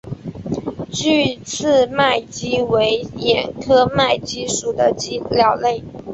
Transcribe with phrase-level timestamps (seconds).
[0.91, 4.91] 距翅麦鸡为鸻科麦鸡属的
[5.29, 5.83] 鸟类。